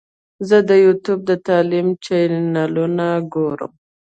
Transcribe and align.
زه 0.47 0.57
د 0.69 0.71
یوټیوب 0.85 1.19
د 1.29 1.31
تعلیم 1.47 1.87
چینلونه 2.05 3.07
ګورم. 3.33 3.71